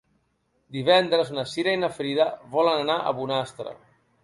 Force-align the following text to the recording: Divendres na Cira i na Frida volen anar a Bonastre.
Divendres 0.77 1.29
na 1.35 1.43
Cira 1.51 1.77
i 1.77 1.79
na 1.83 1.91
Frida 1.99 2.27
volen 2.57 2.83
anar 2.87 2.99
a 2.99 3.15
Bonastre. 3.21 3.79